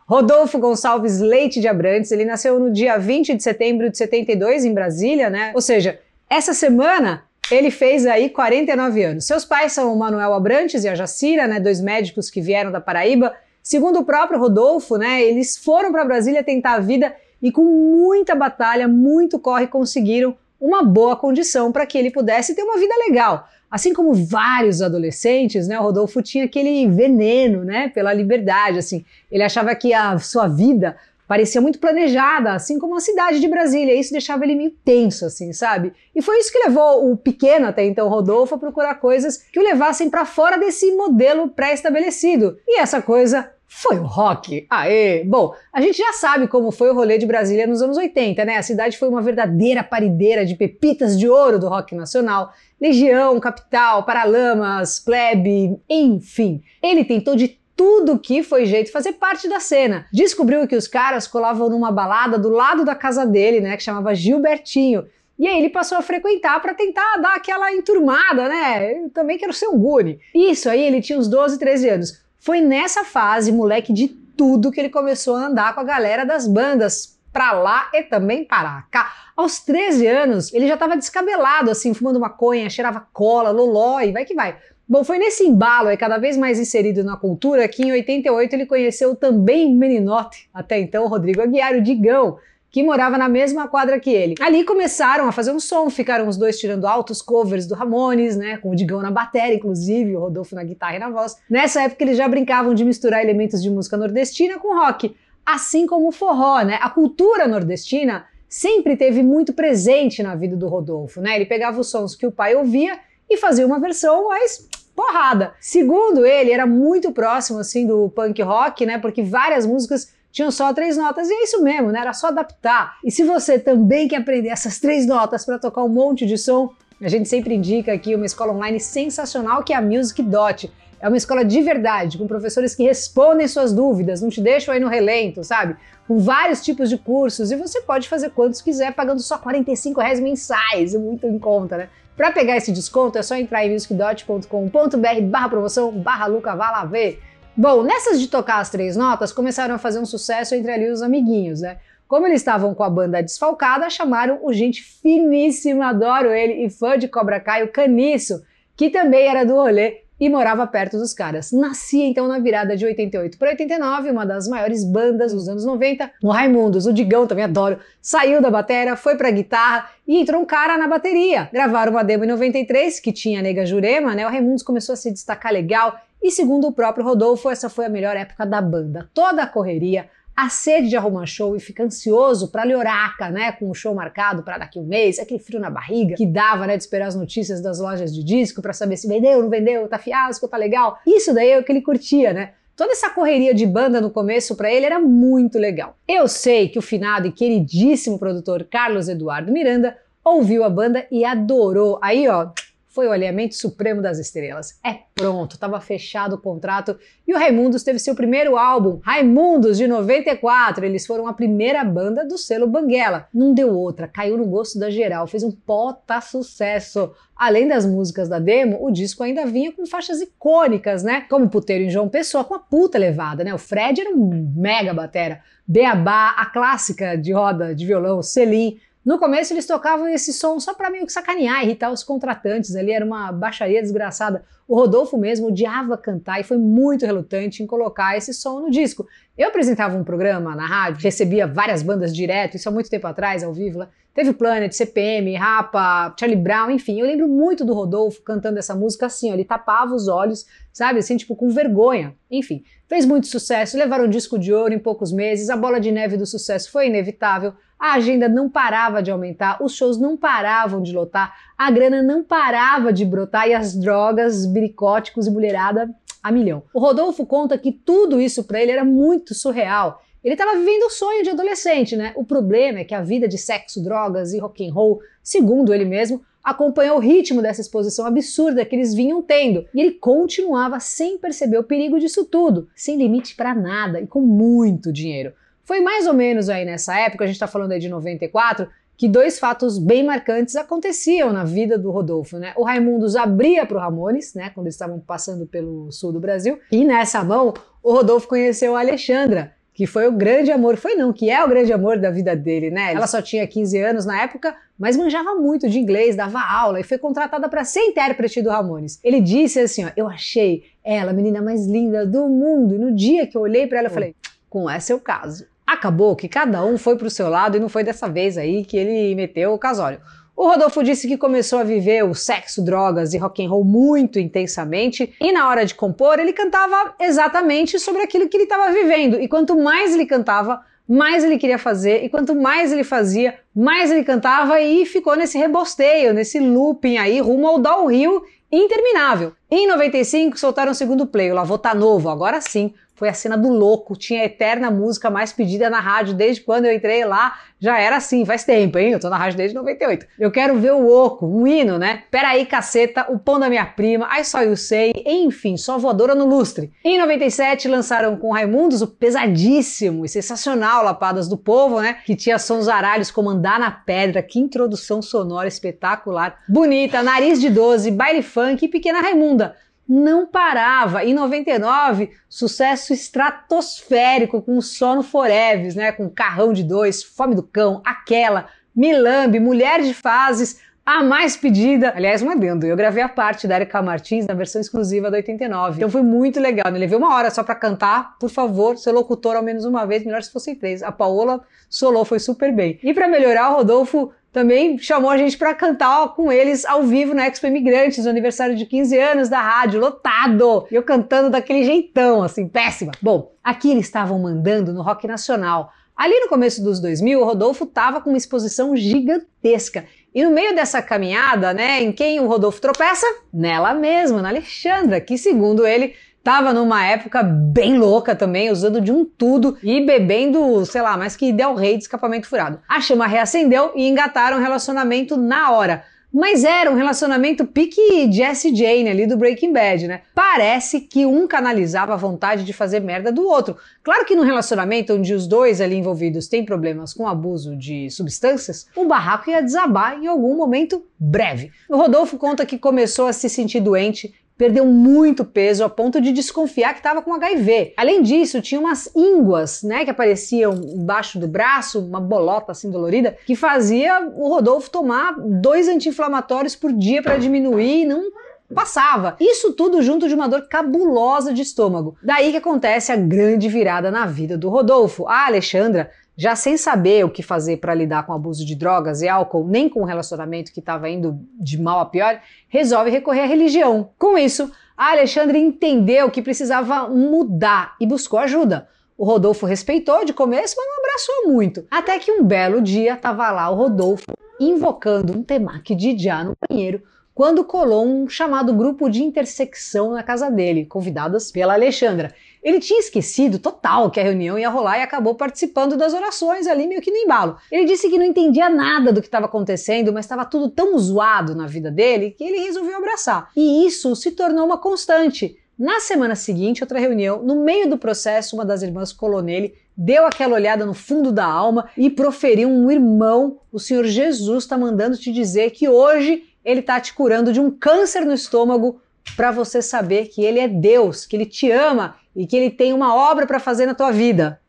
Rodolfo 0.07 0.59
Gonçalves 0.59 1.19
Leite 1.19 1.61
de 1.61 1.67
Abrantes, 1.67 2.13
ele 2.13 2.25
nasceu 2.25 2.61
no 2.61 2.73
dia 2.73 2.97
20 2.97 3.35
de 3.35 3.43
setembro 3.43 3.91
de 3.91 3.99
72 3.99 4.65
em 4.65 4.73
Brasília, 4.73 5.29
né? 5.29 5.51
Ou 5.53 5.61
seja, 5.61 5.99
essa 6.31 6.55
semana 6.55 7.25
ele 7.51 7.71
fez 7.71 8.07
aí 8.07 8.31
49 8.31 9.03
anos. 9.03 9.25
Seus 9.25 9.45
pais 9.45 9.73
são 9.73 9.93
o 9.93 9.99
Manuel 9.99 10.33
Abrantes 10.33 10.85
e 10.85 10.89
a 10.89 10.95
Jacira, 10.95 11.47
né, 11.47 11.59
dois 11.59 11.81
médicos 11.81 12.31
que 12.31 12.41
vieram 12.41 12.71
da 12.71 12.81
Paraíba. 12.81 13.35
Segundo 13.63 14.01
o 14.01 14.05
próprio 14.05 14.39
Rodolfo, 14.39 14.97
né, 14.97 15.23
eles 15.23 15.57
foram 15.57 15.91
para 15.91 16.05
Brasília 16.05 16.43
tentar 16.43 16.75
a 16.75 16.81
vida 16.81 17.15
e 17.43 17.51
com 17.51 17.65
muita 17.65 18.35
batalha, 18.35 18.89
muito 18.89 19.39
corre 19.39 19.67
conseguiram 19.67 20.37
uma 20.61 20.83
boa 20.83 21.17
condição 21.17 21.71
para 21.71 21.85
que 21.85 21.99
ele 21.99 22.11
pudesse 22.11 22.55
ter 22.55 22.63
uma 22.63 22.79
vida 22.79 22.95
legal. 23.09 23.49
Assim 23.71 23.93
como 23.93 24.15
vários 24.15 24.81
adolescentes, 24.81 25.67
né, 25.67 25.79
o 25.79 25.83
Rodolfo 25.83 26.23
tinha 26.23 26.45
aquele 26.45 26.87
veneno, 26.89 27.65
né, 27.65 27.89
pela 27.89 28.13
liberdade, 28.13 28.79
assim. 28.79 29.05
Ele 29.31 29.43
achava 29.43 29.75
que 29.75 29.93
a 29.93 30.19
sua 30.19 30.47
vida 30.47 30.97
parecia 31.27 31.61
muito 31.61 31.79
planejada, 31.79 32.53
assim 32.53 32.79
como 32.79 32.97
a 32.97 33.01
cidade 33.01 33.41
de 33.41 33.49
Brasília. 33.49 33.95
Isso 33.95 34.13
deixava 34.13 34.45
ele 34.45 34.55
meio 34.55 34.71
tenso, 34.85 35.27
assim, 35.27 35.53
sabe? 35.53 35.93
E 36.15 36.23
foi 36.23 36.39
isso 36.39 36.53
que 36.53 36.59
levou 36.59 37.11
o 37.11 37.17
pequeno 37.17 37.67
até 37.67 37.85
então 37.85 38.09
Rodolfo 38.09 38.55
a 38.55 38.59
procurar 38.59 38.95
coisas 38.97 39.39
que 39.39 39.59
o 39.59 39.63
levassem 39.63 40.09
para 40.09 40.25
fora 40.25 40.57
desse 40.57 40.93
modelo 40.93 41.49
pré-estabelecido. 41.49 42.59
E 42.67 42.79
essa 42.79 43.03
coisa 43.03 43.51
foi 43.69 43.99
o 43.99 44.05
rock. 44.05 44.67
Aê! 44.71 45.25
Bom, 45.25 45.55
a 45.73 45.81
gente 45.81 45.99
já 45.99 46.13
sabe 46.13 46.49
como 46.49 46.71
foi 46.71 46.91
o 46.91 46.95
rolê 46.95 47.19
de 47.19 47.27
Brasília 47.27 47.67
nos 47.67 47.83
anos 47.83 47.97
80, 47.97 48.45
né? 48.45 48.57
A 48.57 48.63
cidade 48.63 48.97
foi 48.97 49.09
uma 49.09 49.21
verdadeira 49.21 49.83
parideira 49.83 50.47
de 50.47 50.55
pepitas 50.55 51.19
de 51.19 51.29
ouro 51.29 51.59
do 51.59 51.69
rock 51.69 51.95
nacional. 51.95 52.53
Legião, 52.81 53.39
Capital, 53.41 54.05
Paralamas, 54.05 55.01
Plebe, 55.01 55.79
enfim. 55.89 56.63
Ele 56.83 57.05
tentou 57.05 57.35
de 57.35 57.59
tudo 57.77 58.19
que 58.19 58.43
foi 58.43 58.65
jeito 58.65 58.91
fazer 58.91 59.15
parte 59.15 59.49
da 59.49 59.61
cena. 59.61 60.07
Descobriu 60.13 60.67
que 60.67 60.77
os 60.77 60.89
caras 60.89 61.27
colavam 61.27 61.69
numa 61.69 61.93
balada 61.93 62.39
do 62.39 62.49
lado 62.49 62.85
da 62.85 62.95
casa 62.95 63.27
dele, 63.27 63.61
né, 63.61 63.77
que 63.77 63.83
chamava 63.83 64.15
Gilbertinho. 64.15 65.07
E 65.39 65.47
aí 65.47 65.59
ele 65.59 65.69
passou 65.69 65.99
a 65.99 66.03
frequentar 66.03 66.61
para 66.63 66.73
tentar 66.73 67.19
dar 67.19 67.35
aquela 67.35 67.71
enturmada, 67.71 68.49
né? 68.49 69.03
Eu 69.03 69.11
também 69.11 69.37
quero 69.37 69.53
ser 69.53 69.69
um 69.69 69.79
guri. 69.79 70.19
Isso 70.35 70.67
aí 70.71 70.81
ele 70.81 71.03
tinha 71.03 71.19
uns 71.19 71.29
12, 71.29 71.59
13 71.59 71.89
anos. 71.91 72.26
Foi 72.47 72.61
nessa 72.61 73.03
fase, 73.03 73.51
moleque 73.51 73.93
de 73.93 74.07
tudo, 74.07 74.71
que 74.71 74.79
ele 74.79 74.89
começou 74.89 75.35
a 75.35 75.47
andar 75.47 75.75
com 75.75 75.81
a 75.81 75.85
galera 75.85 76.25
das 76.25 76.47
bandas 76.47 77.19
pra 77.33 77.51
lá 77.51 77.91
e 77.93 78.05
também 78.05 78.45
para 78.45 78.85
cá. 78.89 79.13
Aos 79.37 79.59
13 79.59 80.07
anos, 80.07 80.55
ele 80.55 80.69
já 80.69 80.75
estava 80.75 80.97
descabelado, 80.97 81.73
assim, 81.73 81.93
fumando 81.93 82.21
maconha, 82.21 82.71
cheirava 82.71 83.05
cola, 83.13 83.51
loló 83.51 84.01
e 84.01 84.13
vai 84.13 84.25
que 84.25 84.33
vai. 84.33 84.57
Bom, 84.89 85.03
foi 85.03 85.19
nesse 85.19 85.43
embalo 85.43 85.89
aí, 85.89 85.97
cada 85.97 86.19
vez 86.19 86.37
mais 86.37 86.61
inserido 86.61 87.03
na 87.03 87.17
cultura, 87.17 87.67
que 87.67 87.83
em 87.83 87.91
88 87.91 88.53
ele 88.53 88.67
conheceu 88.67 89.17
também 89.17 89.75
meninote, 89.75 90.49
até 90.55 90.79
então 90.79 91.09
Rodrigo 91.09 91.43
Aguiar, 91.43 91.75
o 91.75 91.83
Digão, 91.83 92.39
que 92.77 92.83
morava 92.83 93.17
na 93.17 93.27
mesma 93.27 93.67
quadra 93.67 93.99
que 93.99 94.11
ele. 94.11 94.35
Ali 94.39 94.63
começaram 94.63 95.27
a 95.27 95.33
fazer 95.33 95.51
um 95.51 95.59
som, 95.59 95.89
ficaram 95.89 96.29
os 96.29 96.37
dois 96.37 96.59
tirando 96.59 96.87
altos 96.87 97.23
covers 97.23 97.67
do 97.67 97.75
Ramones, 97.75 98.37
né, 98.37 98.59
com 98.59 98.69
o 98.69 98.77
Digão 98.77 99.01
na 99.01 99.11
bateria, 99.11 99.55
inclusive, 99.55 100.15
o 100.15 100.21
Rodolfo 100.21 100.55
na 100.55 100.63
guitarra 100.63 100.97
e 100.97 100.99
na 100.99 101.09
voz. 101.09 101.39
Nessa 101.49 101.85
época 101.85 102.05
eles 102.05 102.19
já 102.19 102.29
brincavam 102.29 102.75
de 102.75 102.85
misturar 102.85 103.25
elementos 103.25 103.63
de 103.63 103.71
música 103.71 103.97
nordestina 103.97 104.59
com 104.59 104.79
rock, 104.79 105.17
assim 105.47 105.87
como 105.87 106.09
o 106.09 106.13
forró, 106.13 106.61
né? 106.61 106.79
A 106.83 106.91
cultura 106.91 107.49
nordestina 107.49 108.27
sempre 108.47 108.95
teve 108.95 109.23
muito 109.23 109.55
presente 109.55 110.23
na 110.23 110.35
vida 110.35 110.55
do 110.55 110.69
Rodolfo, 110.69 111.23
né? 111.23 111.35
Ele 111.35 111.47
pegava 111.47 111.81
os 111.81 111.91
sons 111.91 112.15
que 112.15 112.27
o 112.27 112.31
pai 112.31 112.57
ouvia 112.57 112.99
e 113.27 113.39
fazia 113.39 113.67
uma 113.67 113.81
versão 113.81 114.29
mais 114.29 114.69
porrada. 114.95 115.55
Segundo 115.63 116.27
ele, 116.27 116.53
era 116.53 116.67
muito 116.67 117.11
próximo 117.11 117.59
assim 117.59 117.87
do 117.87 118.11
punk 118.11 118.43
rock, 118.43 118.85
né? 118.85 118.99
Porque 118.99 119.23
várias 119.23 119.65
músicas 119.65 120.15
tinham 120.37 120.51
só 120.51 120.71
três 120.75 120.99
notas, 120.99 121.31
e 121.31 121.33
é 121.33 121.45
isso 121.45 121.63
mesmo, 121.63 121.91
né? 121.91 122.01
Era 122.01 122.13
só 122.13 122.27
adaptar. 122.27 122.99
E 123.03 123.11
se 123.11 123.25
você 123.25 123.59
também 123.59 124.07
quer 124.07 124.17
aprender 124.17 124.51
essas 124.51 124.79
três 124.79 125.07
notas 125.07 125.47
para 125.47 125.59
tocar 125.59 125.83
um 125.83 125.89
monte 125.89 126.27
de 126.27 126.37
som, 126.37 126.75
a 127.01 127.09
gente 127.09 127.27
sempre 127.27 127.55
indica 127.55 127.91
aqui 127.91 128.15
uma 128.15 128.27
escola 128.27 128.53
online 128.53 128.79
sensacional 128.79 129.65
que 129.65 129.73
é 129.73 129.77
a 129.77 129.81
Music 129.81 130.23
Dot. 130.23 130.71
É 131.01 131.09
uma 131.09 131.17
escola 131.17 131.43
de 131.43 131.63
verdade, 131.63 132.19
com 132.19 132.27
professores 132.27 132.75
que 132.75 132.83
respondem 132.83 133.49
suas 133.49 133.73
dúvidas, 133.73 134.21
não 134.21 134.29
te 134.29 134.43
deixam 134.43 134.75
aí 134.75 134.81
no 134.81 134.89
relento, 134.89 135.43
sabe? 135.43 135.75
Com 136.07 136.19
vários 136.19 136.63
tipos 136.63 136.91
de 136.91 136.99
cursos, 136.99 137.51
e 137.51 137.57
você 137.57 137.81
pode 137.81 138.07
fazer 138.07 138.29
quantos 138.29 138.61
quiser, 138.61 138.93
pagando 138.93 139.23
só 139.23 139.39
45 139.39 139.99
reais 140.03 140.21
mensais, 140.21 140.95
é 140.95 140.99
muito 140.99 141.27
em 141.27 141.39
conta, 141.39 141.79
né? 141.79 141.89
Para 142.15 142.31
pegar 142.31 142.59
esse 142.59 142.73
desconto 142.73 143.17
é 143.17 143.23
só 143.23 143.37
entrar 143.37 143.65
em 143.65 143.73
musicdot.com.br 143.73 145.23
barra 145.31 145.49
promoção 145.49 145.93
barra 145.93 146.27
Luca, 146.27 146.55
vá 146.55 146.71
lá 146.71 146.85
ver. 146.85 147.23
Bom, 147.59 147.83
nessas 147.83 148.21
de 148.21 148.29
tocar 148.29 148.59
as 148.59 148.69
três 148.69 148.97
notas, 148.97 149.33
começaram 149.33 149.75
a 149.75 149.79
fazer 149.79 149.99
um 149.99 150.05
sucesso 150.05 150.55
entre 150.55 150.71
ali 150.71 150.91
os 150.91 151.01
amiguinhos, 151.01 151.63
né? 151.63 151.79
Como 152.07 152.27
eles 152.27 152.43
estavam 152.43 152.75
com 152.75 152.85
a 152.85 152.91
banda 152.91 153.23
desfalcada, 153.23 153.89
chamaram 153.89 154.39
o 154.43 154.53
gente 154.53 154.83
finíssima, 154.83 155.87
adoro 155.87 156.29
ele, 156.29 156.67
e 156.67 156.69
fã 156.69 156.99
de 156.99 157.09
Cobra 157.09 157.41
Kai, 157.41 157.65
o 157.65 157.73
Caniço, 157.73 158.45
que 158.77 158.91
também 158.91 159.27
era 159.27 159.43
do 159.43 159.55
rolê 159.55 160.03
e 160.21 160.29
morava 160.29 160.67
perto 160.67 160.99
dos 160.99 161.15
caras. 161.15 161.51
Nascia 161.51 162.07
então 162.07 162.29
na 162.29 162.39
virada 162.39 162.77
de 162.77 162.85
88 162.85 163.39
para 163.39 163.51
89, 163.51 164.11
uma 164.11 164.27
das 164.27 164.47
maiores 164.47 164.85
bandas 164.85 165.33
dos 165.33 165.49
anos 165.49 165.65
90, 165.65 166.11
o 166.23 166.29
Raimundos, 166.29 166.87
o 166.87 166.93
Digão 166.93 167.27
também 167.27 167.45
adoro, 167.45 167.79
saiu 168.03 168.43
da 168.43 168.51
bateria, 168.51 168.97
foi 168.97 169.17
pra 169.17 169.31
guitarra 169.31 169.89
e 170.07 170.21
entrou 170.21 170.43
um 170.43 170.47
cara 170.47 170.77
na 170.77 170.87
bateria. 170.87 171.49
Gravaram 171.51 171.93
uma 171.93 172.05
demo 172.05 172.25
em 172.25 172.29
93, 172.29 173.01
que 173.01 173.13
tinha 173.13 173.41
a 173.41 173.43
Nega 173.43 173.65
Jurema, 173.65 174.15
né? 174.15 174.27
O 174.27 174.31
Raimundos 174.31 174.63
começou 174.63 174.93
a 174.93 174.97
se 174.97 175.11
destacar 175.11 175.53
legal 175.53 175.99
e 176.27 176.31
segundo 176.31 176.67
o 176.67 176.73
próprio 176.73 177.05
Rodolfo, 177.05 177.49
essa 177.49 177.69
foi 177.69 177.87
a 177.87 177.89
melhor 177.89 178.17
época 178.17 178.45
da 178.45 178.61
banda. 178.61 179.09
Toda 179.15 179.45
a 179.45 179.47
correria, 179.47 180.09
a 180.37 180.49
sede 180.49 180.89
de 180.89 180.97
arrumar 180.97 181.25
show 181.25 181.55
e 181.55 181.61
fica 181.61 181.85
ansioso 181.85 182.49
para 182.49 182.65
Lhoraca, 182.65 183.31
né, 183.31 183.53
com 183.53 183.71
o 183.71 183.75
show 183.75 183.95
marcado 183.95 184.43
para 184.43 184.59
daqui 184.59 184.77
um 184.79 184.85
mês, 184.85 185.21
aquele 185.21 185.39
frio 185.39 185.61
na 185.61 185.71
barriga 185.71 186.17
que 186.17 186.27
dava, 186.27 186.67
né, 186.67 186.77
de 186.77 186.83
esperar 186.83 187.07
as 187.07 187.15
notícias 187.15 187.63
das 187.63 187.79
lojas 187.79 188.13
de 188.13 188.25
disco 188.25 188.61
para 188.61 188.73
saber 188.73 188.97
se 188.97 189.07
vendeu, 189.07 189.41
não 189.41 189.49
vendeu, 189.49 189.87
tá 189.87 189.99
fiasco, 189.99 190.49
tá 190.49 190.57
legal. 190.57 190.99
Isso 191.07 191.33
daí 191.33 191.51
é 191.51 191.61
o 191.61 191.65
que 191.65 191.71
ele 191.71 191.81
curtia, 191.81 192.33
né? 192.33 192.51
Toda 192.75 192.93
essa 192.93 193.09
correria 193.09 193.55
de 193.55 193.65
banda 193.65 194.01
no 194.01 194.11
começo 194.11 194.57
para 194.57 194.71
ele 194.71 194.85
era 194.85 194.99
muito 194.99 195.59
legal. 195.59 195.97
Eu 196.09 196.27
sei 196.27 196.69
que 196.69 196.79
o 196.79 196.83
finado 196.83 197.29
e 197.29 197.33
queridíssimo 197.33 198.19
produtor 198.19 198.65
Carlos 198.65 199.09
Eduardo 199.09 199.53
Miranda 199.53 199.97
ouviu 200.25 200.65
a 200.65 200.69
banda 200.69 201.07
e 201.09 201.25
adorou. 201.25 201.99
Aí, 202.03 202.29
ó, 202.29 202.49
foi 202.97 203.07
o 203.07 203.13
alinhamento 203.13 203.55
supremo 203.55 204.01
das 204.01 204.19
estrelas. 204.19 204.81
É 204.83 205.01
pronto, 205.15 205.57
estava 205.57 205.79
fechado 205.83 206.35
o 206.35 206.41
contrato 206.41 206.99
e 207.29 207.35
o 207.35 207.37
Raimundos 207.37 207.83
teve 207.83 207.99
seu 207.99 208.15
primeiro 208.15 208.57
álbum, 208.57 209.01
Raimundos, 209.05 209.77
de 209.77 209.87
94. 209.87 210.83
Eles 210.83 211.07
foram 211.07 211.27
a 211.27 211.35
primeira 211.35 211.85
banda 211.85 212.25
do 212.25 212.39
selo 212.39 212.67
Banguela. 212.67 213.29
Não 213.35 213.53
deu 213.53 213.71
outra, 213.77 214.09
caiu 214.09 214.39
no 214.39 214.47
gosto 214.47 214.79
da 214.79 214.89
geral, 214.89 215.27
fez 215.27 215.43
um 215.43 215.53
pota 215.53 216.23
sucesso. 216.23 217.13
Além 217.37 217.69
das 217.69 217.85
músicas 217.85 218.31
da 218.31 218.39
demo, 218.39 218.83
o 218.83 218.91
disco 218.91 219.23
ainda 219.23 219.45
vinha 219.45 219.71
com 219.71 219.85
faixas 219.85 220.23
icônicas, 220.23 221.03
né? 221.03 221.27
Como 221.29 221.51
Puteiro 221.51 221.85
em 221.85 221.91
João 221.91 222.09
Pessoa, 222.09 222.45
com 222.45 222.55
a 222.55 222.59
puta 222.59 222.97
levada, 222.97 223.45
né? 223.45 223.53
O 223.53 223.59
Fred 223.59 224.01
era 224.01 224.11
um 224.11 224.55
mega 224.57 224.95
batera. 224.95 225.43
Beabá, 225.69 226.31
a 226.31 226.47
clássica 226.47 227.15
de 227.15 227.31
roda 227.31 227.75
de 227.75 227.85
violão, 227.85 228.23
Selim, 228.23 228.79
no 229.07 229.21
começo 229.21 229.53
eles 229.53 229.65
tocavam 229.65 230.09
esse 230.09 230.33
som 230.33 230.59
só 230.59 230.75
para 230.75 230.91
meio 230.91 231.07
que 231.07 231.13
sacanear, 231.13 231.63
irritar 231.63 231.93
os 231.93 232.03
contratantes 232.03 232.75
ali, 232.75 232.91
era 232.91 233.05
uma 233.05 233.31
baixaria 233.31 233.81
desgraçada. 233.81 234.45
O 234.67 234.75
Rodolfo 234.75 235.17
mesmo 235.17 235.47
odiava 235.47 235.97
cantar 235.97 236.41
e 236.41 236.43
foi 236.43 236.59
muito 236.59 237.07
relutante 237.07 237.63
em 237.63 237.69
colocar 237.69 238.17
esse 238.17 238.35
som 238.35 238.59
no 238.59 238.69
disco. 238.69 239.07
Eu 239.39 239.47
apresentava 239.49 239.97
um 239.97 240.03
programa 240.03 240.57
na 240.57 240.67
rádio, 240.67 241.05
recebia 241.05 241.47
várias 241.47 241.85
bandas 241.85 242.13
direto, 242.13 242.57
isso 242.57 242.69
há 242.69 242.73
muito 242.73 242.91
tempo 242.91 243.07
atrás, 243.07 243.45
ao 243.45 243.55
vivo 243.55 243.79
lá. 243.79 243.89
Teve 244.13 244.33
Planet, 244.33 244.73
CPM, 244.73 245.37
Rapa, 245.37 246.13
Charlie 246.19 246.41
Brown, 246.41 246.73
enfim. 246.73 246.99
Eu 246.99 247.07
lembro 247.07 247.29
muito 247.29 247.65
do 247.65 247.75
Rodolfo 247.75 248.23
cantando 248.23 248.59
essa 248.59 248.75
música 248.75 249.07
assim, 249.07 249.31
ó, 249.31 249.35
ele 249.35 249.45
tapava 249.45 249.95
os 249.95 250.09
olhos, 250.09 250.47
sabe, 250.73 250.99
assim, 250.99 251.17
tipo 251.17 251.37
com 251.37 251.49
vergonha. 251.51 252.17
Enfim, 252.29 252.65
fez 252.89 253.07
muito 253.07 253.29
sucesso, 253.29 253.79
levaram 253.79 254.07
um 254.07 254.11
disco 254.11 254.37
de 254.37 254.53
ouro 254.53 254.75
em 254.75 254.81
poucos 254.81 255.13
meses, 255.13 255.49
a 255.49 255.57
bola 255.57 255.79
de 255.79 255.93
neve 255.93 256.17
do 256.17 256.27
sucesso 256.27 256.73
foi 256.73 256.89
inevitável. 256.89 257.55
A 257.79 257.93
agenda 257.95 258.29
não 258.29 258.49
parava 258.49 259.03
de 259.03 259.11
aumentar, 259.11 259.63
os 259.63 259.75
shows 259.75 259.99
não 259.99 260.17
paravam 260.17 260.83
de 260.83 260.93
lotar, 260.95 261.35
a 261.57 261.71
grana 261.71 262.03
não 262.03 262.25
parava 262.25 262.93
de 262.93 263.05
brotar 263.05 263.49
e 263.49 263.55
as 263.55 263.77
drogas, 263.77 264.47
biricóticos 264.47 265.27
e 265.27 265.31
mulherada 265.31 265.95
a 266.23 266.33
milhão. 266.33 266.63
O 266.73 266.81
Rodolfo 266.81 267.27
conta 267.27 267.59
que 267.59 267.71
tudo 267.71 268.21
isso 268.21 268.45
para 268.45 268.61
ele 268.61 268.73
era 268.73 268.85
muito 268.85 269.35
surreal. 269.35 270.03
Ele 270.25 270.35
estava 270.35 270.59
vivendo 270.59 270.85
o 270.85 270.91
sonho 270.91 271.23
de 271.23 271.31
adolescente, 271.31 271.95
né? 271.95 272.13
O 272.17 272.25
problema 272.25 272.81
é 272.81 272.85
que 272.85 272.95
a 272.95 273.01
vida 273.01 273.29
de 273.29 273.39
sexo, 273.39 273.81
drogas 273.81 274.33
e 274.33 274.39
rock 274.41 274.67
and 274.67 274.73
roll, 274.73 275.01
segundo 275.23 275.73
ele 275.73 275.85
mesmo, 275.85 276.21
acompanhou 276.43 276.97
o 276.97 277.01
ritmo 277.01 277.43
dessa 277.43 277.61
exposição 277.61 278.07
absurda 278.07 278.65
que 278.65 278.75
eles 278.75 278.95
vinham 278.95 279.23
tendo. 279.23 279.67
E 279.75 279.81
ele 279.81 279.93
continuava 279.93 280.81
sem 280.81 281.19
perceber 281.19 281.59
o 281.59 281.65
perigo 281.65 281.99
disso 282.01 282.25
tudo, 282.25 282.69
sem 282.75 282.97
limite 282.97 283.37
para 283.37 283.55
nada 283.55 284.01
e 284.01 284.07
com 284.07 284.21
muito 284.21 284.93
dinheiro. 284.93 285.33
Foi 285.67 285.81
mais 285.81 286.07
ou 286.07 286.15
menos 286.15 286.49
aí 286.49 286.65
nessa 286.65 286.97
época, 286.97 287.25
a 287.25 287.27
gente 287.27 287.35
está 287.35 287.49
falando 287.49 287.73
aí 287.73 287.81
de 287.81 287.89
94, 287.89 288.69
que 288.97 289.09
dois 289.09 289.37
fatos 289.37 289.81
bem 289.81 290.05
marcantes 290.05 290.55
aconteciam 290.55 291.33
na 291.33 291.43
vida 291.43 291.77
do 291.77 291.91
Rodolfo, 291.91 292.39
né? 292.39 292.53
O 292.57 292.63
Raimundos 292.63 293.17
abria 293.17 293.67
para 293.67 293.77
o 293.77 293.81
Ramones, 293.81 294.33
né, 294.33 294.51
quando 294.55 294.67
eles 294.67 294.77
estavam 294.77 295.01
passando 295.01 295.45
pelo 295.45 295.91
sul 295.91 296.13
do 296.13 296.21
Brasil, 296.21 296.61
e 296.71 296.85
nessa 296.85 297.23
mão 297.25 297.53
o 297.83 297.93
Rodolfo 297.93 298.29
conheceu 298.29 298.77
a 298.77 298.81
Alexandra, 298.81 299.55
que 299.75 299.89
foi 299.89 300.07
o 300.07 300.13
grande 300.13 300.53
amor, 300.53 300.77
foi 300.77 300.95
não, 300.95 301.13
que 301.13 301.29
é 301.29 301.45
o 301.45 301.49
grande 301.49 301.73
amor 301.73 301.99
da 301.99 302.11
vida 302.11 302.37
dele, 302.37 302.71
né? 302.71 302.95
Ela 302.95 303.09
só 303.09 303.21
tinha 303.21 303.45
15 303.45 303.77
anos 303.79 304.07
na 304.07 304.23
época, 304.23 304.57
mas 304.79 304.97
manjava 304.97 305.35
muito 305.35 305.69
de 305.69 305.81
inglês, 305.81 306.15
dava 306.15 306.41
aula 306.41 306.79
e 306.79 306.85
foi 306.85 306.97
contratada 306.97 307.49
para 307.49 307.65
ser 307.65 307.81
intérprete 307.81 308.41
do 308.41 308.51
Ramones. 308.51 309.01
Ele 309.03 309.21
disse 309.21 309.59
assim, 309.59 309.85
ó, 309.85 309.91
eu 309.97 310.09
achei 310.09 310.63
ela 310.85 311.11
a 311.11 311.15
menina 311.15 311.43
mais 311.43 311.67
linda 311.67 312.07
do 312.07 312.29
mundo 312.29 312.77
e 312.77 312.79
no 312.79 312.95
dia 312.95 313.27
que 313.27 313.37
eu 313.37 313.43
olhei 313.43 313.67
para 313.67 313.79
ela 313.81 313.89
eu 313.89 313.93
falei, 313.93 314.15
com 314.49 314.71
essa 314.71 314.93
é 314.93 314.97
o 314.97 315.01
caso. 315.01 315.45
Acabou 315.67 316.15
que 316.15 316.29
cada 316.29 316.65
um 316.65 316.79
foi 316.79 316.97
pro 316.97 317.11
seu 317.11 317.29
lado 317.29 317.57
e 317.57 317.61
não 317.61 317.69
foi 317.69 317.83
dessa 317.83 318.09
vez 318.09 318.39
aí 318.39 318.65
que 318.65 318.77
ele 318.77 319.15
meteu 319.15 319.53
o 319.53 319.59
casório. 319.59 320.01
O 320.37 320.49
Rodolfo 320.49 320.83
disse 320.83 321.09
que 321.09 321.17
começou 321.17 321.59
a 321.59 321.65
viver 321.65 322.05
o 322.05 322.15
sexo, 322.15 322.63
drogas 322.63 323.15
e 323.15 323.19
rock 323.19 323.43
and 323.43 323.49
roll 323.49 323.65
muito 323.65 324.21
intensamente 324.21 325.15
e 325.19 325.33
na 325.33 325.49
hora 325.49 325.65
de 325.65 325.75
compor 325.75 326.19
ele 326.19 326.35
cantava 326.35 326.95
exatamente 327.01 327.81
sobre 327.81 328.03
aquilo 328.03 328.29
que 328.29 328.37
ele 328.37 328.45
estava 328.45 328.71
vivendo 328.71 329.19
e 329.19 329.27
quanto 329.29 329.59
mais 329.59 329.95
ele 329.95 330.05
cantava, 330.05 330.61
mais 330.87 331.25
ele 331.25 331.39
queria 331.39 331.59
fazer 331.59 332.05
e 332.05 332.11
quanto 332.11 332.35
mais 332.35 332.71
ele 332.71 332.85
fazia, 332.85 333.39
mais 333.55 333.91
ele 333.91 334.05
cantava 334.05 334.61
e 334.61 334.85
ficou 334.85 335.17
nesse 335.17 335.39
rebosteio, 335.39 336.13
nesse 336.13 336.39
looping 336.39 336.99
aí 336.99 337.19
rumo 337.19 337.47
ao 337.47 337.59
downhill 337.59 338.23
interminável. 338.53 339.33
Em 339.51 339.67
95 339.67 340.39
soltaram 340.39 340.73
o 340.73 340.75
segundo 340.75 341.07
play, 341.07 341.33
o 341.33 341.35
Lavô 341.35 341.57
Tá 341.57 341.75
Novo, 341.75 342.11
agora 342.11 342.43
sim, 342.43 342.75
foi 342.97 343.11
a 343.11 343.15
cena 343.15 343.37
do 343.37 343.49
louco, 343.49 343.95
tinha 343.95 344.23
a 344.23 344.25
eterna 344.25 344.71
música 344.71 345.11
mais 345.11 345.33
pedida 345.33 345.69
na 345.69 345.81
rádio 345.81 346.15
desde 346.15 346.41
quando 346.41 346.65
eu 346.65 346.75
entrei 346.75 347.05
lá, 347.05 347.39
já 347.61 347.79
era 347.79 347.97
assim, 347.97 348.25
faz 348.25 348.43
tempo, 348.43 348.79
hein? 348.79 348.93
Eu 348.93 349.01
tô 349.01 349.09
na 349.11 349.17
rádio 349.17 349.37
desde 349.37 349.55
98. 349.55 350.07
Eu 350.19 350.31
quero 350.31 350.59
ver 350.59 350.73
o 350.73 350.89
oco, 350.91 351.27
um 351.27 351.47
hino, 351.47 351.79
né? 351.79 352.05
Peraí, 352.11 352.45
caceta, 352.47 353.07
o 353.11 353.19
pão 353.19 353.39
da 353.39 353.49
minha 353.49 353.65
prima, 353.67 354.09
I 354.19 354.25
Só 354.25 354.43
You 354.43 354.57
Sei, 354.57 354.93
enfim, 355.05 355.57
só 355.57 355.79
voadora 355.79 356.15
no 356.15 356.27
lustre. 356.27 356.73
Em 356.83 356.99
97 356.99 357.69
lançaram 357.69 358.17
com 358.17 358.33
Raimundos 358.33 358.81
o 358.81 358.87
pesadíssimo 358.87 360.05
e 360.05 360.09
sensacional 360.09 360.83
Lapadas 360.83 361.29
do 361.29 361.37
Povo, 361.37 361.81
né? 361.81 361.99
Que 362.05 362.17
tinha 362.17 362.39
sons 362.39 362.67
aralhos 362.67 363.11
como 363.11 363.31
Andar 363.31 363.61
na 363.61 363.71
Pedra, 363.71 364.23
que 364.23 364.39
introdução 364.39 365.03
sonora 365.03 365.49
espetacular, 365.49 366.39
bonita, 366.49 367.03
nariz 367.03 367.41
de 367.41 367.51
12, 367.51 367.91
baile 367.91 368.23
funk 368.23 368.65
e 368.65 368.69
Pequena 368.69 369.01
Raimunda 369.01 369.55
não 369.89 370.27
parava. 370.27 371.05
Em 371.05 371.15
99, 371.15 372.11
sucesso 372.29 372.93
estratosférico 372.93 374.43
com 374.43 374.61
Sono 374.61 375.03
Foreves, 375.03 375.75
né? 375.75 375.93
Com 375.93 376.11
Carrão 376.11 376.53
de 376.53 376.65
Dois, 376.65 377.03
Fome 377.03 377.35
do 377.35 377.43
Cão, 377.43 377.81
Aquela, 377.85 378.49
Milambe, 378.75 379.41
Mulher 379.41 379.81
de 379.83 379.95
Fases, 379.95 380.61
a 380.87 381.03
mais 381.03 381.37
pedida. 381.37 381.93
Aliás, 381.97 382.23
um 382.23 382.31
adendo, 382.31 382.65
eu 382.65 382.77
gravei 382.77 383.03
a 383.03 383.09
parte 383.09 383.49
da 383.49 383.57
Erika 383.57 383.83
Martins 383.83 384.25
na 384.25 384.35
versão 384.35 384.61
exclusiva 384.61 385.11
da 385.11 385.17
89. 385.17 385.79
Então 385.79 385.91
foi 385.91 386.03
muito 386.03 386.39
legal. 386.39 386.67
Eu 386.67 386.79
levei 386.79 386.97
uma 386.97 387.13
hora 387.13 387.29
só 387.29 387.43
para 387.43 387.57
cantar. 387.57 388.17
Por 388.21 388.31
favor, 388.31 388.77
ser 388.79 388.93
locutor 388.93 389.35
ao 389.35 389.43
menos 389.43 389.65
uma 389.65 389.85
vez, 389.85 390.05
melhor 390.05 390.23
se 390.23 390.33
fossem 390.33 390.55
três. 390.55 390.85
A 390.85 390.93
Paola 390.93 391.43
solou, 391.69 392.05
foi 392.05 392.21
super 392.21 392.53
bem. 392.53 392.79
E 392.85 392.95
para 392.95 393.09
melhorar, 393.09 393.51
o 393.51 393.57
Rodolfo 393.57 394.13
também 394.37 394.77
chamou 394.77 395.09
a 395.09 395.17
gente 395.17 395.39
para 395.39 395.55
cantar 395.55 396.09
com 396.09 396.31
eles 396.31 396.67
ao 396.67 396.83
vivo 396.83 397.15
na 397.15 397.27
Expo 397.27 397.47
Imigrantes, 397.47 398.05
no 398.05 398.11
aniversário 398.11 398.55
de 398.55 398.67
15 398.67 398.99
anos 398.99 399.29
da 399.31 399.41
rádio, 399.41 399.81
lotado! 399.81 400.67
Eu 400.71 400.83
cantando 400.83 401.31
daquele 401.31 401.65
jeitão, 401.65 402.23
assim, 402.23 402.47
péssima. 402.47 402.93
Bom, 403.01 403.33
aqui 403.43 403.71
eles 403.71 403.87
estavam 403.87 404.19
mandando 404.19 404.75
no 404.75 404.83
rock 404.83 405.07
nacional. 405.07 405.73
Ali 405.97 406.21
no 406.21 406.29
começo 406.29 406.63
dos 406.63 406.81
2000, 406.81 407.19
o 407.19 407.25
Rodolfo 407.25 407.65
tava 407.65 407.99
com 408.03 408.11
uma 408.11 408.19
exposição 408.19 408.77
gigantesca. 408.77 409.87
E 410.15 410.23
no 410.23 410.31
meio 410.31 410.55
dessa 410.55 410.83
caminhada, 410.83 411.55
né, 411.55 411.83
em 411.83 411.91
quem 411.91 412.21
o 412.21 412.27
Rodolfo 412.27 412.61
tropeça? 412.61 413.07
Nela 413.33 413.73
mesma, 413.73 414.21
na 414.21 414.29
Alexandra, 414.29 415.01
que 415.01 415.17
segundo 415.17 415.67
ele 415.67 415.95
Tava 416.27 416.53
numa 416.53 416.85
época 416.85 417.23
bem 417.23 417.79
louca 417.79 418.13
também, 418.13 418.51
usando 418.51 418.81
de 418.81 418.91
um 418.91 419.05
tudo 419.05 419.57
e 419.63 419.81
bebendo, 419.81 420.67
sei 420.67 420.83
lá, 420.83 420.97
mais 420.97 421.15
que 421.15 421.33
Del 421.33 421.55
Rey 421.55 421.77
de 421.77 421.85
escapamento 421.85 422.27
furado. 422.27 422.59
A 422.69 422.81
chama 422.81 423.07
reacendeu 423.07 423.71
e 423.77 423.87
engataram 423.87 424.39
um 424.39 424.43
relacionamento 424.43 425.17
na 425.17 425.53
hora. 425.53 425.85
Mas 426.13 426.43
era 426.43 426.69
um 426.69 426.75
relacionamento 426.75 427.47
pique 427.47 428.11
Jesse 428.11 428.53
Jane 428.53 428.89
ali 428.89 429.07
do 429.07 429.17
Breaking 429.17 429.53
Bad, 429.53 429.87
né? 429.87 430.01
Parece 430.17 430.81
que 430.81 431.07
um 431.07 431.29
canalizava 431.29 431.95
a 431.95 431.97
vontade 431.97 432.43
de 432.43 432.53
fazer 432.53 432.81
merda 432.81 433.13
do 433.13 433.25
outro. 433.25 433.57
Claro 433.85 434.05
que 434.05 434.17
num 434.17 434.25
relacionamento 434.25 434.95
onde 434.95 435.15
os 435.15 435.29
dois 435.29 435.61
ali 435.61 435.77
envolvidos 435.77 436.27
têm 436.27 436.45
problemas 436.45 436.93
com 436.93 437.07
abuso 437.07 437.55
de 437.55 437.89
substâncias, 437.89 438.67
o 438.75 438.85
barraco 438.85 439.31
ia 439.31 439.43
desabar 439.43 439.97
em 439.97 440.09
algum 440.09 440.37
momento 440.37 440.85
breve. 440.99 441.53
O 441.69 441.77
Rodolfo 441.77 442.19
conta 442.19 442.45
que 442.45 442.59
começou 442.59 443.07
a 443.07 443.13
se 443.13 443.29
sentir 443.29 443.61
doente 443.61 444.13
perdeu 444.37 444.67
muito 444.67 445.25
peso 445.25 445.65
a 445.65 445.69
ponto 445.69 446.01
de 446.01 446.13
desconfiar 446.13 446.73
que 446.73 446.81
estava 446.81 447.03
com 447.03 447.15
HIV. 447.15 447.75
Além 447.77 448.03
disso, 448.03 448.41
tinha 448.41 448.61
umas 448.61 448.91
ínguas, 448.95 449.63
né, 449.63 449.85
que 449.85 449.91
apareciam 449.91 450.55
embaixo 450.55 451.19
do 451.19 451.27
braço, 451.27 451.81
uma 451.81 452.01
bolota 452.01 452.53
assim 452.53 452.71
dolorida, 452.71 453.17
que 453.27 453.35
fazia 453.35 454.01
o 454.15 454.29
Rodolfo 454.29 454.71
tomar 454.71 455.15
dois 455.19 455.69
anti-inflamatórios 455.69 456.55
por 456.55 456.73
dia 456.73 457.03
para 457.03 457.17
diminuir 457.17 457.83
e 457.83 457.87
não 457.87 458.11
passava. 458.55 459.17
Isso 459.19 459.53
tudo 459.53 459.83
junto 459.83 460.07
de 460.09 460.15
uma 460.15 460.29
dor 460.29 460.49
cabulosa 460.49 461.33
de 461.33 461.43
estômago. 461.43 461.97
Daí 462.03 462.31
que 462.31 462.37
acontece 462.37 462.93
a 462.93 462.97
grande 462.97 463.49
virada 463.49 463.91
na 463.91 464.07
vida 464.07 464.39
do 464.39 464.49
Rodolfo. 464.49 465.07
A 465.09 465.27
Alexandra 465.27 465.91
já 466.17 466.35
sem 466.35 466.57
saber 466.57 467.05
o 467.05 467.11
que 467.11 467.23
fazer 467.23 467.59
para 467.59 467.75
lidar 467.75 468.07
com 468.07 468.13
o 468.13 468.15
abuso 468.15 468.45
de 468.45 468.55
drogas 468.55 469.03
e 469.03 469.09
álcool, 469.09 469.47
nem 469.47 469.69
com 469.69 469.83
o 469.83 469.85
relacionamento 469.85 470.53
que 470.53 470.61
estava 470.61 470.89
indo 470.89 471.19
de 471.39 471.61
mal 471.61 471.81
a 471.81 471.87
pior, 471.87 472.21
resolve 472.49 472.91
recorrer 472.91 473.23
à 473.23 473.27
religião. 473.27 473.91
Com 473.99 474.17
isso, 474.17 474.51
Alexandre 474.77 475.39
entendeu 475.39 476.11
que 476.11 476.23
precisava 476.23 476.89
mudar 476.89 477.77
e 477.81 477.87
buscou 477.87 478.19
ajuda. 478.19 478.69
O 478.97 479.05
Rodolfo 479.05 479.45
respeitou 479.45 480.05
de 480.05 480.15
começo, 480.15 480.55
mas 480.57 480.67
não 480.67 480.79
abraçou 480.79 481.33
muito. 481.33 481.67
Até 481.71 481.99
que 481.99 482.11
um 482.11 482.25
belo 482.25 482.63
dia 482.63 482.95
estava 482.95 483.31
lá 483.31 483.51
o 483.51 483.55
Rodolfo 483.55 484.13
invocando 484.41 485.13
um 485.13 485.23
temaki 485.23 485.75
de 485.75 485.99
já 485.99 486.25
no 486.25 486.35
banheiro 486.49 486.83
quando 487.17 487.43
colou 487.45 487.87
um 487.87 488.07
chamado 488.07 488.53
grupo 488.53 488.91
de 488.91 489.03
intersecção 489.03 489.93
na 489.93 490.03
casa 490.03 490.31
dele, 490.31 490.67
convidadas 490.67 491.33
pela 491.33 491.55
Alexandra. 491.55 492.15
Ele 492.47 492.61
tinha 492.61 492.79
esquecido 492.79 493.41
total 493.41 493.91
que 493.91 493.99
a 493.99 494.05
reunião 494.05 494.39
ia 494.39 494.49
rolar 494.49 494.79
e 494.79 494.83
acabou 494.83 495.17
participando 495.17 495.77
das 495.77 495.93
orações 495.93 496.47
ali 496.47 496.69
meio 496.69 496.81
que 496.81 496.93
no 496.93 496.97
embalo. 496.97 497.37
Ele 497.51 497.65
disse 497.65 497.91
que 497.91 497.99
não 497.99 498.05
entendia 498.05 498.49
nada 498.49 498.93
do 498.93 499.01
que 499.01 499.09
estava 499.09 499.27
acontecendo, 499.27 499.93
mas 499.93 500.05
estava 500.05 500.25
tudo 500.25 500.49
tão 500.49 500.79
zoado 500.79 501.35
na 501.35 501.49
vida 501.49 501.73
dele 501.73 502.13
que 502.13 502.23
ele 502.23 502.45
resolveu 502.45 502.77
abraçar. 502.77 503.33
E 503.37 503.67
isso 503.67 503.97
se 503.97 504.13
tornou 504.13 504.47
uma 504.47 504.59
constante. 504.59 505.37
Na 505.59 505.81
semana 505.81 506.15
seguinte, 506.15 506.63
outra 506.63 506.79
reunião, 506.79 507.21
no 507.21 507.43
meio 507.43 507.69
do 507.69 507.77
processo, 507.77 508.37
uma 508.37 508.45
das 508.45 508.63
irmãs 508.63 508.93
colou 508.93 509.23
nele, 509.23 509.55
deu 509.77 510.07
aquela 510.07 510.35
olhada 510.35 510.65
no 510.65 510.75
fundo 510.75 511.11
da 511.11 511.27
alma 511.27 511.69
e 511.77 511.91
proferiu 511.91 512.49
um 512.49 512.71
irmão, 512.71 513.41
o 513.51 513.59
Senhor 513.59 513.85
Jesus 513.87 514.45
está 514.45 514.57
mandando 514.57 514.97
te 514.97 515.11
dizer 515.11 515.51
que 515.51 515.69
hoje 515.69 516.23
ele 516.45 516.61
está 516.61 516.79
te 516.79 516.95
curando 516.95 517.33
de 517.33 517.41
um 517.41 517.51
câncer 517.51 518.05
no 518.07 518.15
estômago 518.15 518.81
para 519.15 519.31
você 519.31 519.61
saber 519.61 520.07
que 520.07 520.25
ele 520.25 520.39
é 520.39 520.49
Deus, 520.49 521.05
que 521.05 521.17
ele 521.17 521.27
te 521.27 521.51
ama 521.51 521.97
e 522.15 522.27
que 522.27 522.37
ele 522.37 522.51
tem 522.51 522.73
uma 522.73 522.95
obra 522.95 523.27
para 523.27 523.39
fazer 523.39 523.67
na 523.67 523.75
tua 523.75 523.91
vida. 523.91 524.41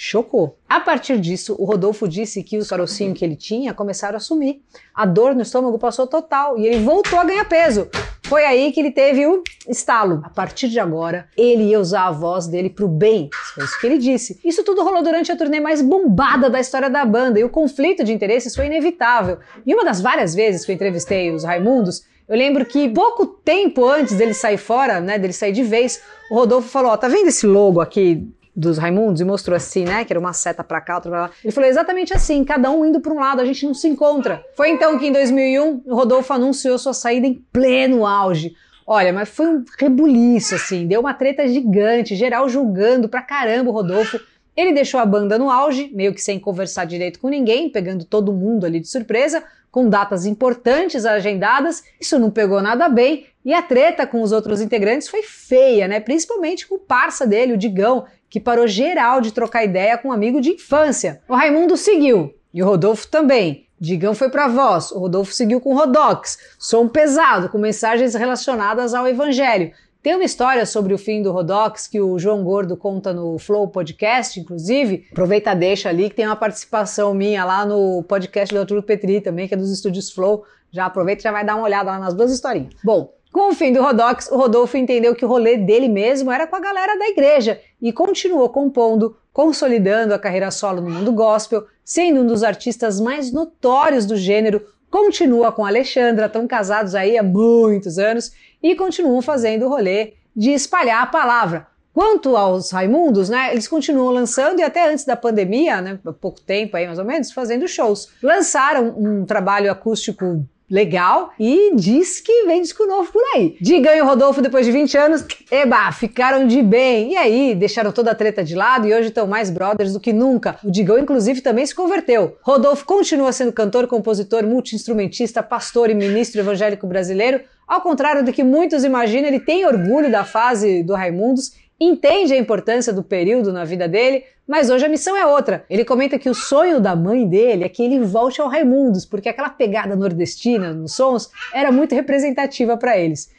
Chocou. 0.00 0.56
A 0.68 0.78
partir 0.78 1.18
disso, 1.18 1.56
o 1.58 1.64
Rodolfo 1.64 2.06
disse 2.06 2.44
que 2.44 2.56
os 2.56 2.68
carocinhos 2.68 3.18
que 3.18 3.24
ele 3.24 3.34
tinha 3.34 3.74
começaram 3.74 4.16
a 4.16 4.20
sumir. 4.20 4.62
A 4.94 5.04
dor 5.04 5.34
no 5.34 5.42
estômago 5.42 5.76
passou 5.76 6.06
total 6.06 6.56
e 6.56 6.64
ele 6.64 6.84
voltou 6.84 7.18
a 7.18 7.24
ganhar 7.24 7.44
peso. 7.46 7.88
Foi 8.28 8.44
aí 8.44 8.70
que 8.70 8.78
ele 8.78 8.92
teve 8.92 9.26
o 9.26 9.42
estalo. 9.68 10.20
A 10.22 10.30
partir 10.30 10.68
de 10.68 10.78
agora, 10.78 11.28
ele 11.36 11.64
ia 11.64 11.80
usar 11.80 12.06
a 12.06 12.12
voz 12.12 12.46
dele 12.46 12.70
pro 12.70 12.86
bem. 12.86 13.28
Foi 13.54 13.64
isso 13.64 13.80
que 13.80 13.86
ele 13.88 13.98
disse. 13.98 14.38
Isso 14.44 14.62
tudo 14.62 14.84
rolou 14.84 15.02
durante 15.02 15.32
a 15.32 15.36
turnê 15.36 15.58
mais 15.58 15.82
bombada 15.82 16.48
da 16.48 16.60
história 16.60 16.88
da 16.88 17.04
banda 17.04 17.40
e 17.40 17.44
o 17.44 17.50
conflito 17.50 18.04
de 18.04 18.12
interesses 18.12 18.54
foi 18.54 18.66
inevitável. 18.66 19.38
E 19.66 19.74
uma 19.74 19.84
das 19.84 20.00
várias 20.00 20.32
vezes 20.32 20.64
que 20.64 20.70
eu 20.70 20.76
entrevistei 20.76 21.32
os 21.32 21.42
Raimundos, 21.42 22.04
eu 22.28 22.36
lembro 22.36 22.64
que 22.64 22.88
pouco 22.88 23.26
tempo 23.26 23.84
antes 23.86 24.16
dele 24.16 24.34
sair 24.34 24.58
fora, 24.58 25.00
né, 25.00 25.18
dele 25.18 25.32
sair 25.32 25.52
de 25.52 25.62
vez, 25.62 26.02
o 26.30 26.34
Rodolfo 26.34 26.68
falou: 26.68 26.92
ó, 26.92 26.96
tá 26.96 27.08
vendo 27.08 27.28
esse 27.28 27.46
logo 27.46 27.80
aqui 27.80 28.28
dos 28.58 28.76
Raimundos 28.76 29.20
e 29.20 29.24
mostrou 29.24 29.56
assim, 29.56 29.84
né? 29.84 30.04
Que 30.04 30.12
era 30.12 30.18
uma 30.18 30.32
seta 30.32 30.64
para 30.64 30.80
cá, 30.80 30.96
outra 30.96 31.10
pra 31.10 31.20
lá. 31.22 31.30
Ele 31.44 31.52
falou 31.52 31.70
exatamente 31.70 32.12
assim, 32.12 32.44
cada 32.44 32.70
um 32.72 32.84
indo 32.84 33.00
para 33.00 33.12
um 33.12 33.20
lado, 33.20 33.40
a 33.40 33.44
gente 33.44 33.64
não 33.64 33.72
se 33.72 33.86
encontra. 33.86 34.44
Foi 34.56 34.68
então 34.68 34.98
que 34.98 35.06
em 35.06 35.12
2001 35.12 35.82
o 35.86 35.94
Rodolfo 35.94 36.32
anunciou 36.32 36.76
sua 36.76 36.92
saída 36.92 37.26
em 37.26 37.34
pleno 37.52 38.04
auge. 38.04 38.52
Olha, 38.84 39.12
mas 39.12 39.28
foi 39.28 39.46
um 39.46 39.64
rebuliço, 39.78 40.54
assim, 40.54 40.86
deu 40.86 41.00
uma 41.00 41.14
treta 41.14 41.46
gigante, 41.46 42.16
geral 42.16 42.48
julgando 42.48 43.08
pra 43.08 43.22
caramba 43.22 43.70
o 43.70 43.72
Rodolfo. 43.72 44.18
Ele 44.56 44.72
deixou 44.72 44.98
a 44.98 45.06
banda 45.06 45.38
no 45.38 45.50
auge, 45.50 45.90
meio 45.94 46.12
que 46.12 46.20
sem 46.20 46.40
conversar 46.40 46.84
direito 46.84 47.20
com 47.20 47.28
ninguém, 47.28 47.70
pegando 47.70 48.04
todo 48.04 48.32
mundo 48.32 48.66
ali 48.66 48.80
de 48.80 48.88
surpresa, 48.88 49.44
com 49.70 49.88
datas 49.88 50.26
importantes 50.26 51.04
agendadas. 51.04 51.82
Isso 52.00 52.18
não 52.18 52.30
pegou 52.30 52.60
nada 52.62 52.88
bem 52.88 53.26
e 53.44 53.54
a 53.54 53.62
treta 53.62 54.06
com 54.06 54.20
os 54.22 54.32
outros 54.32 54.60
integrantes 54.60 55.08
foi 55.08 55.22
feia, 55.22 55.88
né? 55.88 56.00
Principalmente 56.00 56.66
com 56.66 56.74
o 56.74 56.80
parça 56.80 57.26
dele, 57.26 57.54
o 57.54 57.58
Digão, 57.58 58.04
que 58.28 58.40
parou 58.40 58.66
geral 58.66 59.20
de 59.20 59.32
trocar 59.32 59.64
ideia 59.64 59.96
com 59.96 60.08
um 60.08 60.12
amigo 60.12 60.40
de 60.40 60.50
infância. 60.50 61.22
O 61.28 61.34
Raimundo 61.34 61.76
seguiu 61.76 62.34
e 62.52 62.62
o 62.62 62.66
Rodolfo 62.66 63.08
também. 63.08 63.66
Digão 63.80 64.12
foi 64.12 64.28
para 64.28 64.48
voz, 64.48 64.90
o 64.90 64.98
Rodolfo 64.98 65.32
seguiu 65.32 65.60
com 65.60 65.72
Rodox, 65.72 66.36
som 66.58 66.88
pesado, 66.88 67.48
com 67.48 67.58
mensagens 67.58 68.14
relacionadas 68.14 68.92
ao 68.92 69.06
Evangelho. 69.06 69.72
Tem 70.08 70.14
uma 70.14 70.24
história 70.24 70.64
sobre 70.64 70.94
o 70.94 70.96
fim 70.96 71.20
do 71.20 71.30
Rodox 71.30 71.86
que 71.86 72.00
o 72.00 72.18
João 72.18 72.42
Gordo 72.42 72.78
conta 72.78 73.12
no 73.12 73.38
Flow 73.38 73.68
Podcast, 73.68 74.40
inclusive. 74.40 75.06
Aproveita, 75.12 75.54
deixa 75.54 75.90
ali 75.90 76.08
que 76.08 76.16
tem 76.16 76.24
uma 76.24 76.34
participação 76.34 77.12
minha 77.12 77.44
lá 77.44 77.66
no 77.66 78.02
podcast 78.04 78.54
do 78.54 78.58
Arthur 78.58 78.82
Petri 78.82 79.20
também, 79.20 79.46
que 79.46 79.52
é 79.52 79.56
dos 79.58 79.70
estúdios 79.70 80.10
Flow. 80.10 80.46
Já 80.70 80.86
aproveita 80.86 81.20
e 81.20 81.24
já 81.24 81.30
vai 81.30 81.44
dar 81.44 81.56
uma 81.56 81.64
olhada 81.66 81.90
lá 81.90 81.98
nas 81.98 82.14
duas 82.14 82.32
historinhas. 82.32 82.72
Bom, 82.82 83.12
com 83.30 83.50
o 83.50 83.54
fim 83.54 83.70
do 83.70 83.82
Rodox, 83.82 84.30
o 84.32 84.38
Rodolfo 84.38 84.78
entendeu 84.78 85.14
que 85.14 85.26
o 85.26 85.28
rolê 85.28 85.58
dele 85.58 85.90
mesmo 85.90 86.32
era 86.32 86.46
com 86.46 86.56
a 86.56 86.60
galera 86.60 86.98
da 86.98 87.06
igreja 87.06 87.60
e 87.78 87.92
continuou 87.92 88.48
compondo, 88.48 89.14
consolidando 89.30 90.14
a 90.14 90.18
carreira 90.18 90.50
solo 90.50 90.80
no 90.80 90.88
mundo 90.88 91.12
gospel, 91.12 91.66
sendo 91.84 92.22
um 92.22 92.26
dos 92.26 92.42
artistas 92.42 92.98
mais 92.98 93.30
notórios 93.30 94.06
do 94.06 94.16
gênero, 94.16 94.64
continua 94.90 95.52
com 95.52 95.64
a 95.64 95.68
Alexandra, 95.68 96.26
estão 96.26 96.46
casados 96.46 96.94
aí 96.94 97.16
há 97.18 97.22
muitos 97.22 97.98
anos 97.98 98.32
e 98.62 98.74
continuam 98.74 99.20
fazendo 99.22 99.66
o 99.66 99.68
rolê 99.68 100.14
de 100.34 100.50
espalhar 100.50 101.02
a 101.02 101.06
palavra. 101.06 101.66
Quanto 101.92 102.36
aos 102.36 102.70
Raimundos, 102.70 103.28
né, 103.28 103.50
eles 103.50 103.66
continuam 103.66 104.12
lançando 104.12 104.60
e 104.60 104.62
até 104.62 104.88
antes 104.88 105.04
da 105.04 105.16
pandemia, 105.16 105.80
né, 105.80 105.98
pouco 106.20 106.40
tempo 106.40 106.76
aí 106.76 106.86
mais 106.86 106.98
ou 106.98 107.04
menos, 107.04 107.32
fazendo 107.32 107.66
shows. 107.66 108.10
Lançaram 108.22 108.94
um 108.96 109.24
trabalho 109.24 109.70
acústico 109.70 110.46
legal 110.70 111.32
e 111.38 111.74
diz 111.74 112.20
que 112.20 112.44
vem 112.44 112.60
disco 112.62 112.86
novo 112.86 113.10
por 113.10 113.22
aí. 113.34 113.56
Digão 113.60 113.94
e 113.94 114.00
Rodolfo, 114.00 114.42
depois 114.42 114.66
de 114.66 114.72
20 114.72 114.98
anos, 114.98 115.26
eba, 115.50 115.90
ficaram 115.92 116.46
de 116.46 116.62
bem. 116.62 117.12
E 117.12 117.16
aí, 117.16 117.54
deixaram 117.54 117.90
toda 117.92 118.10
a 118.10 118.14
treta 118.14 118.44
de 118.44 118.54
lado 118.54 118.86
e 118.86 118.94
hoje 118.94 119.08
estão 119.08 119.26
mais 119.26 119.50
brothers 119.50 119.92
do 119.92 120.00
que 120.00 120.12
nunca. 120.12 120.58
O 120.62 120.70
Digão, 120.70 120.98
inclusive, 120.98 121.40
também 121.40 121.64
se 121.64 121.74
converteu. 121.74 122.36
Rodolfo 122.42 122.84
continua 122.84 123.32
sendo 123.32 123.52
cantor, 123.52 123.86
compositor, 123.86 124.46
multi-instrumentista, 124.46 125.42
pastor 125.42 125.90
e 125.90 125.94
ministro 125.94 126.40
evangélico 126.40 126.86
brasileiro. 126.86 127.40
Ao 127.66 127.82
contrário 127.82 128.24
do 128.24 128.32
que 128.32 128.42
muitos 128.42 128.82
imaginam, 128.82 129.28
ele 129.28 129.40
tem 129.40 129.66
orgulho 129.66 130.10
da 130.10 130.24
fase 130.24 130.82
do 130.82 130.94
Raimundos 130.94 131.52
entende 131.80 132.32
a 132.32 132.38
importância 132.38 132.92
do 132.92 133.02
período 133.02 133.52
na 133.52 133.64
vida 133.64 133.86
dele, 133.86 134.24
mas 134.46 134.70
hoje 134.70 134.86
a 134.86 134.88
missão 134.88 135.16
é 135.16 135.26
outra. 135.26 135.64
Ele 135.68 135.84
comenta 135.84 136.18
que 136.18 136.28
o 136.28 136.34
sonho 136.34 136.80
da 136.80 136.96
mãe 136.96 137.26
dele 137.26 137.64
é 137.64 137.68
que 137.68 137.82
ele 137.82 138.00
volte 138.00 138.40
ao 138.40 138.48
Raimundos, 138.48 139.04
porque 139.04 139.28
aquela 139.28 139.50
pegada 139.50 139.94
nordestina 139.94 140.72
nos 140.72 140.94
sons 140.94 141.30
era 141.52 141.70
muito 141.70 141.94
representativa 141.94 142.76
para 142.76 142.96
eles. 142.98 143.30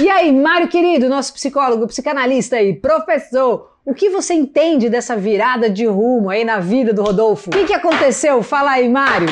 E 0.00 0.08
aí, 0.08 0.30
Mário 0.30 0.68
querido, 0.68 1.08
nosso 1.08 1.32
psicólogo, 1.32 1.88
psicanalista 1.88 2.56
aí, 2.56 2.74
professor, 2.76 3.72
o 3.84 3.92
que 3.92 4.10
você 4.10 4.34
entende 4.34 4.88
dessa 4.88 5.16
virada 5.16 5.68
de 5.68 5.86
rumo 5.86 6.30
aí 6.30 6.44
na 6.44 6.60
vida 6.60 6.92
do 6.92 7.02
Rodolfo? 7.02 7.48
O 7.48 7.52
que, 7.52 7.64
que 7.64 7.74
aconteceu? 7.74 8.42
Fala 8.42 8.72
aí, 8.72 8.88
Mário. 8.88 9.28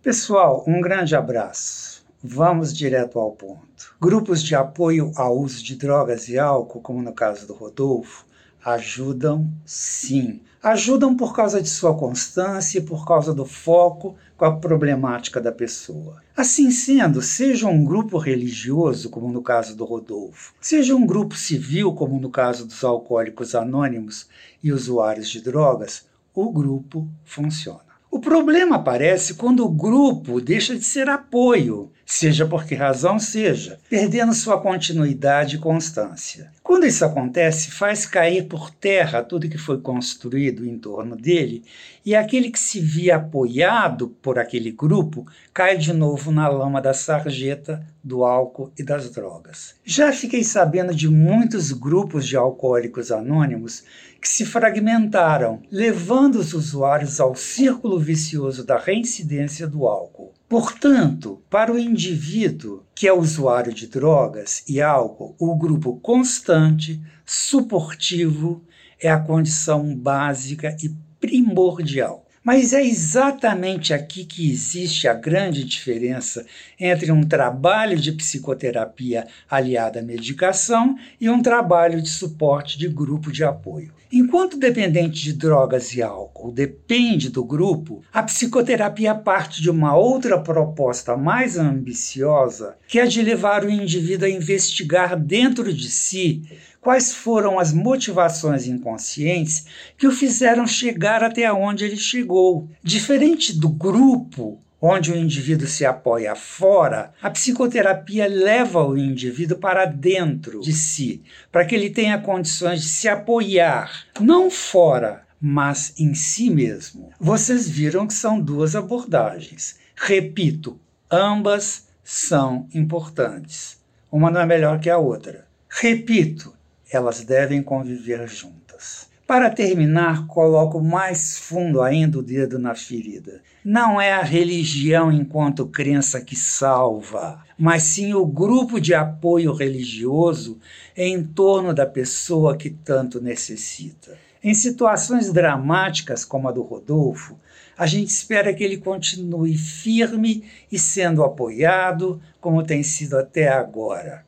Pessoal, 0.00 0.64
um 0.66 0.80
grande 0.80 1.14
abraço. 1.14 1.93
Vamos 2.26 2.74
direto 2.74 3.18
ao 3.18 3.32
ponto. 3.32 3.94
Grupos 4.00 4.42
de 4.42 4.54
apoio 4.54 5.12
ao 5.14 5.38
uso 5.38 5.62
de 5.62 5.76
drogas 5.76 6.26
e 6.26 6.38
álcool, 6.38 6.80
como 6.80 7.02
no 7.02 7.12
caso 7.12 7.46
do 7.46 7.52
Rodolfo, 7.52 8.24
ajudam 8.64 9.46
sim. 9.66 10.40
Ajudam 10.62 11.14
por 11.14 11.36
causa 11.36 11.60
de 11.60 11.68
sua 11.68 11.94
constância 11.94 12.78
e 12.78 12.82
por 12.82 13.06
causa 13.06 13.34
do 13.34 13.44
foco 13.44 14.16
com 14.38 14.46
a 14.46 14.56
problemática 14.56 15.38
da 15.38 15.52
pessoa. 15.52 16.22
Assim 16.34 16.70
sendo, 16.70 17.20
seja 17.20 17.68
um 17.68 17.84
grupo 17.84 18.16
religioso, 18.16 19.10
como 19.10 19.30
no 19.30 19.42
caso 19.42 19.76
do 19.76 19.84
Rodolfo, 19.84 20.54
seja 20.62 20.96
um 20.96 21.04
grupo 21.04 21.36
civil, 21.36 21.92
como 21.92 22.18
no 22.18 22.30
caso 22.30 22.64
dos 22.64 22.82
alcoólicos 22.82 23.54
anônimos 23.54 24.28
e 24.62 24.72
usuários 24.72 25.28
de 25.28 25.42
drogas, 25.42 26.06
o 26.34 26.50
grupo 26.50 27.06
funciona. 27.22 27.84
O 28.10 28.18
problema 28.18 28.76
aparece 28.76 29.34
quando 29.34 29.62
o 29.62 29.68
grupo 29.68 30.40
deixa 30.40 30.74
de 30.74 30.84
ser 30.84 31.10
apoio, 31.10 31.90
seja 32.06 32.46
por 32.46 32.64
que 32.64 32.74
razão 32.74 33.18
seja, 33.18 33.78
perdendo 33.88 34.34
sua 34.34 34.60
continuidade 34.60 35.56
e 35.56 35.58
constância. 35.58 36.50
Quando 36.62 36.86
isso 36.86 37.04
acontece, 37.04 37.70
faz 37.70 38.06
cair 38.06 38.46
por 38.46 38.70
terra 38.70 39.22
tudo 39.22 39.48
que 39.48 39.58
foi 39.58 39.80
construído 39.80 40.66
em 40.66 40.78
torno 40.78 41.16
dele, 41.16 41.62
e 42.04 42.14
aquele 42.14 42.50
que 42.50 42.58
se 42.58 42.80
via 42.80 43.16
apoiado 43.16 44.08
por 44.20 44.38
aquele 44.38 44.70
grupo 44.70 45.26
cai 45.52 45.78
de 45.78 45.92
novo 45.92 46.30
na 46.30 46.48
lama 46.48 46.80
da 46.80 46.92
sarjeta, 46.92 47.84
do 48.02 48.22
álcool 48.22 48.70
e 48.78 48.82
das 48.82 49.10
drogas. 49.10 49.76
Já 49.82 50.12
fiquei 50.12 50.44
sabendo 50.44 50.94
de 50.94 51.08
muitos 51.08 51.72
grupos 51.72 52.26
de 52.26 52.36
alcoólicos 52.36 53.10
anônimos 53.10 53.82
que 54.20 54.28
se 54.28 54.44
fragmentaram, 54.44 55.62
levando 55.70 56.36
os 56.36 56.52
usuários 56.52 57.20
ao 57.20 57.34
círculo 57.34 57.98
vicioso 57.98 58.64
da 58.64 58.78
reincidência 58.78 59.66
do 59.66 59.86
álcool. 59.86 60.13
Portanto, 60.48 61.42
para 61.48 61.72
o 61.72 61.78
indivíduo 61.78 62.84
que 62.94 63.08
é 63.08 63.12
usuário 63.12 63.72
de 63.72 63.86
drogas 63.86 64.62
e 64.68 64.80
álcool, 64.80 65.34
o 65.38 65.56
grupo 65.56 65.98
constante, 66.00 67.00
suportivo, 67.24 68.62
é 69.00 69.10
a 69.10 69.18
condição 69.18 69.94
básica 69.96 70.76
e 70.82 70.90
primordial. 71.18 72.24
Mas 72.42 72.74
é 72.74 72.84
exatamente 72.84 73.94
aqui 73.94 74.22
que 74.22 74.50
existe 74.50 75.08
a 75.08 75.14
grande 75.14 75.64
diferença 75.64 76.44
entre 76.78 77.10
um 77.10 77.22
trabalho 77.22 77.98
de 77.98 78.12
psicoterapia 78.12 79.26
aliado 79.48 79.98
à 79.98 80.02
medicação 80.02 80.94
e 81.18 81.30
um 81.30 81.40
trabalho 81.40 82.02
de 82.02 82.08
suporte 82.10 82.78
de 82.78 82.86
grupo 82.86 83.32
de 83.32 83.42
apoio. 83.42 83.94
Enquanto 84.16 84.56
dependente 84.56 85.24
de 85.24 85.32
drogas 85.32 85.92
e 85.92 86.00
álcool 86.00 86.52
depende 86.52 87.30
do 87.30 87.44
grupo, 87.44 88.00
a 88.12 88.22
psicoterapia 88.22 89.12
parte 89.12 89.60
de 89.60 89.68
uma 89.68 89.96
outra 89.96 90.40
proposta 90.40 91.16
mais 91.16 91.58
ambiciosa, 91.58 92.76
que 92.86 93.00
é 93.00 93.06
de 93.06 93.20
levar 93.20 93.64
o 93.64 93.68
indivíduo 93.68 94.28
a 94.28 94.30
investigar 94.30 95.18
dentro 95.18 95.74
de 95.74 95.90
si 95.90 96.44
quais 96.80 97.12
foram 97.12 97.58
as 97.58 97.72
motivações 97.72 98.68
inconscientes 98.68 99.66
que 99.98 100.06
o 100.06 100.12
fizeram 100.12 100.64
chegar 100.64 101.24
até 101.24 101.52
onde 101.52 101.84
ele 101.84 101.96
chegou. 101.96 102.68
Diferente 102.84 103.58
do 103.58 103.68
grupo, 103.68 104.60
onde 104.86 105.10
o 105.10 105.16
indivíduo 105.16 105.66
se 105.66 105.86
apoia 105.86 106.34
fora, 106.34 107.14
a 107.22 107.30
psicoterapia 107.30 108.26
leva 108.26 108.86
o 108.86 108.98
indivíduo 108.98 109.56
para 109.56 109.86
dentro 109.86 110.60
de 110.60 110.74
si, 110.74 111.22
para 111.50 111.64
que 111.64 111.74
ele 111.74 111.88
tenha 111.88 112.20
condições 112.20 112.82
de 112.82 112.88
se 112.88 113.08
apoiar, 113.08 114.04
não 114.20 114.50
fora, 114.50 115.26
mas 115.40 115.94
em 115.98 116.12
si 116.12 116.50
mesmo. 116.50 117.10
Vocês 117.18 117.66
viram 117.66 118.06
que 118.06 118.12
são 118.12 118.38
duas 118.38 118.76
abordagens. 118.76 119.78
Repito, 119.96 120.78
ambas 121.10 121.88
são 122.04 122.68
importantes. 122.74 123.78
Uma 124.12 124.30
não 124.30 124.42
é 124.42 124.46
melhor 124.46 124.78
que 124.80 124.90
a 124.90 124.98
outra. 124.98 125.46
Repito, 125.66 126.54
elas 126.92 127.24
devem 127.24 127.62
conviver 127.62 128.28
juntas. 128.28 129.08
Para 129.26 129.48
terminar, 129.48 130.26
coloco 130.26 130.82
mais 130.82 131.38
fundo 131.38 131.80
ainda 131.80 132.18
o 132.18 132.22
dedo 132.22 132.58
na 132.58 132.74
ferida. 132.74 133.40
Não 133.64 133.98
é 133.98 134.12
a 134.12 134.22
religião 134.22 135.10
enquanto 135.10 135.66
crença 135.66 136.20
que 136.20 136.36
salva, 136.36 137.42
mas 137.58 137.84
sim 137.84 138.12
o 138.12 138.26
grupo 138.26 138.78
de 138.78 138.92
apoio 138.92 139.54
religioso 139.54 140.58
em 140.94 141.24
torno 141.24 141.72
da 141.72 141.86
pessoa 141.86 142.54
que 142.54 142.68
tanto 142.68 143.18
necessita. 143.18 144.18
Em 144.42 144.52
situações 144.52 145.32
dramáticas 145.32 146.22
como 146.22 146.46
a 146.46 146.52
do 146.52 146.60
Rodolfo, 146.60 147.40
a 147.78 147.86
gente 147.86 148.10
espera 148.10 148.52
que 148.52 148.62
ele 148.62 148.76
continue 148.76 149.56
firme 149.56 150.44
e 150.70 150.78
sendo 150.78 151.24
apoiado, 151.24 152.20
como 152.42 152.62
tem 152.62 152.82
sido 152.82 153.16
até 153.16 153.48
agora. 153.48 154.26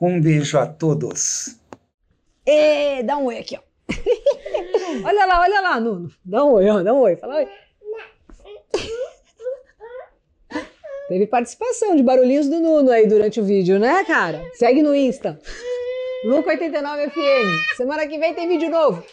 Um 0.00 0.18
beijo 0.18 0.58
a 0.58 0.66
todos. 0.66 1.58
E 2.46 3.02
dá 3.02 3.18
um 3.18 3.26
oi 3.26 3.38
aqui, 3.38 3.58
ó. 3.58 3.71
olha 5.04 5.26
lá, 5.26 5.40
olha 5.40 5.60
lá, 5.60 5.80
Nuno. 5.80 6.10
Dá 6.24 6.44
um 6.44 6.52
oi, 6.52 6.68
ó, 6.68 6.82
dá 6.82 6.92
um 6.92 7.00
oi. 7.00 7.16
Fala 7.16 7.36
oi. 7.36 7.48
Teve 11.08 11.26
participação 11.26 11.94
de 11.94 12.02
barulhinhos 12.02 12.48
do 12.48 12.60
Nuno 12.60 12.90
aí 12.90 13.06
durante 13.06 13.40
o 13.40 13.44
vídeo, 13.44 13.78
né, 13.78 14.04
cara? 14.04 14.42
Segue 14.54 14.82
no 14.82 14.94
Insta. 14.94 15.38
Luca89FM. 16.24 17.76
Semana 17.76 18.06
que 18.06 18.18
vem 18.18 18.34
tem 18.34 18.48
vídeo 18.48 18.70
novo. 18.70 19.04